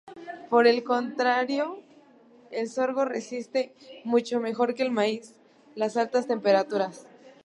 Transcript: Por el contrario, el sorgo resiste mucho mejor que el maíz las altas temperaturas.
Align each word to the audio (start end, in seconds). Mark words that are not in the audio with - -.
Por 0.49 0.65
el 0.65 0.83
contrario, 0.83 1.77
el 2.49 2.67
sorgo 2.69 3.05
resiste 3.05 3.75
mucho 4.03 4.39
mejor 4.39 4.73
que 4.73 4.81
el 4.81 4.89
maíz 4.89 5.35
las 5.75 5.95
altas 5.95 6.25
temperaturas. 6.25 7.05